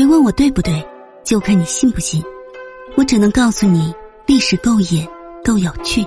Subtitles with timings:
[0.00, 0.82] 别问我对不对，
[1.22, 2.24] 就看你信不信。
[2.96, 5.06] 我只能告诉你，历史够野，
[5.44, 6.02] 够有趣。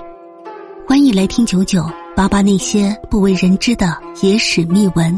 [0.84, 5.16] 欢迎来听九九八八那些不为人知的野史秘闻。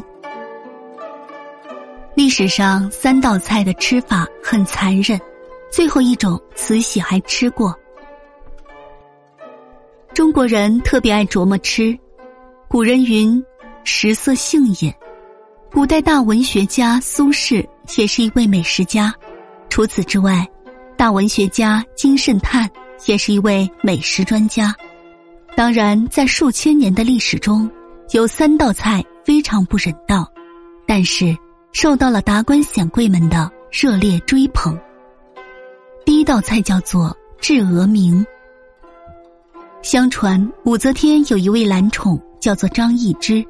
[2.14, 5.18] 历史上三道菜的吃法很残忍，
[5.72, 7.74] 最后一种慈禧还吃过。
[10.12, 11.98] 中国人特别爱琢磨吃，
[12.68, 13.43] 古人云
[13.84, 14.95] ：“食色性也。”
[15.73, 19.14] 古代大文学家苏轼也是一位美食家。
[19.68, 20.46] 除此之外，
[20.96, 22.70] 大文学家金圣叹
[23.06, 24.74] 也是一位美食专家。
[25.54, 27.70] 当然，在数千年的历史中，
[28.12, 30.30] 有三道菜非常不人道，
[30.86, 31.36] 但是
[31.72, 34.78] 受到了达官显贵们的热烈追捧。
[36.04, 38.24] 第一道菜叫做炙鹅明。
[39.82, 43.45] 相传武则天有一位男宠叫做张易之。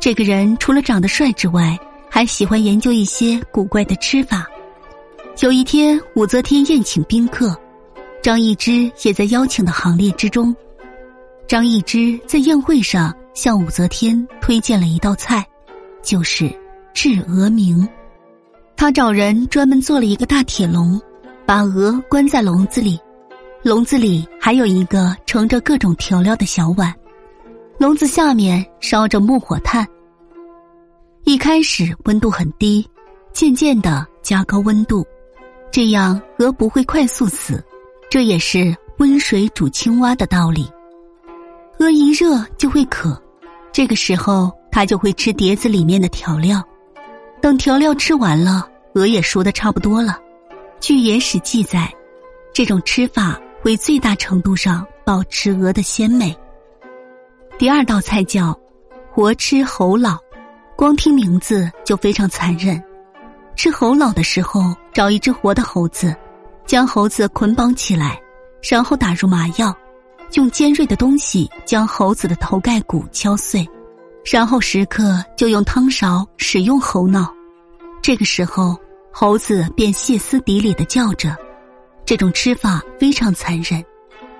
[0.00, 1.78] 这个人除了长得帅之外，
[2.18, 4.44] 还喜欢研究一些古怪的吃法。
[5.38, 7.56] 有一天，武则天宴请宾客，
[8.20, 10.52] 张易之也在邀请的行列之中。
[11.46, 15.46] 张易之在宴会上向武则天推荐了一道菜，
[16.02, 16.50] 就是
[16.92, 17.88] 炙鹅鸣。
[18.74, 21.00] 他找人专门做了一个大铁笼，
[21.46, 22.98] 把鹅关在笼子里，
[23.62, 26.92] 笼子里还有一个盛着各种调料的小碗。
[27.78, 29.86] 笼子下面烧着木火炭。
[31.24, 32.88] 一开始温度很低，
[33.32, 35.06] 渐渐的加高温度，
[35.70, 37.62] 这样鹅不会快速死。
[38.10, 40.66] 这也是温水煮青蛙的道理。
[41.78, 43.20] 鹅一热就会渴，
[43.70, 46.62] 这个时候它就会吃碟子里面的调料。
[47.42, 50.18] 等调料吃完了，鹅也熟的差不多了。
[50.80, 51.92] 据野史记载，
[52.54, 56.34] 这种吃法会最大程度上保持鹅的鲜美。
[57.58, 58.58] 第二道菜叫
[59.12, 60.18] “活吃猴脑”，
[60.78, 62.80] 光听名字就非常残忍。
[63.56, 66.14] 吃猴脑的时候，找一只活的猴子，
[66.66, 68.16] 将猴子捆绑起来，
[68.62, 69.76] 然后打入麻药，
[70.34, 73.68] 用尖锐的东西将猴子的头盖骨敲碎，
[74.24, 77.34] 然后食客就用汤勺使用猴脑。
[78.00, 78.78] 这个时候，
[79.10, 81.36] 猴子便歇斯底里的叫着。
[82.04, 83.84] 这种吃法非常残忍，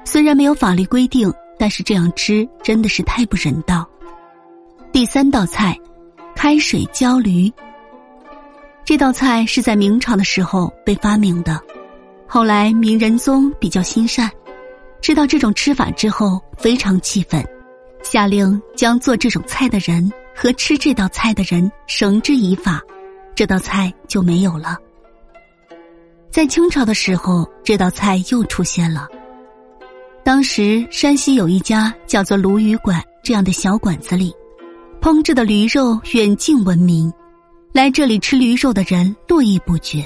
[0.04, 1.34] 虽然没有法律规定。
[1.60, 3.84] 但是这样吃真的是太不人道。
[4.92, 5.76] 第三道菜，
[6.38, 7.52] 开水浇驴。
[8.84, 11.60] 这道菜是在明朝的时候被发明的，
[12.28, 14.30] 后来明仁宗比较心善，
[15.00, 17.44] 知道这种吃法之后非常气愤，
[18.04, 22.80] 下令将做这种菜的人和吃这道菜的人绳之以法，
[23.34, 24.78] 这道菜就没有了。
[26.30, 29.08] 在清朝的时候，这道菜又出现了。
[30.22, 34.32] 当时山西有一家叫做鲈鱼馆这样的小馆子里，
[35.00, 37.12] 烹制的驴肉远近闻名，
[37.72, 40.04] 来这里吃驴肉的人络绎不绝，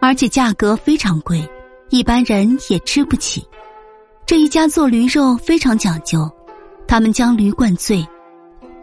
[0.00, 1.42] 而且价格非常贵，
[1.88, 3.42] 一般人也吃不起。
[4.26, 6.30] 这一家做驴肉非常讲究，
[6.86, 8.06] 他们将驴灌醉，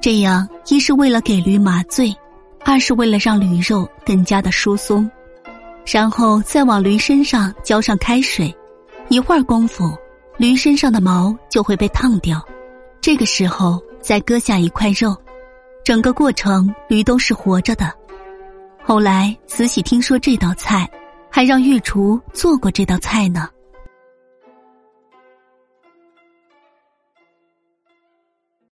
[0.01, 2.13] 这样一是为了给驴麻醉，
[2.65, 5.09] 二是为了让驴肉更加的疏松，
[5.85, 8.53] 然后再往驴身上浇上开水，
[9.09, 9.91] 一会儿功夫。
[10.37, 12.43] 驴身上的毛就会被烫掉，
[12.99, 15.15] 这个时候再割下一块肉，
[15.83, 17.91] 整个过程驴都是活着的。
[18.83, 20.89] 后来慈禧听说这道菜，
[21.29, 23.49] 还让御厨做过这道菜呢。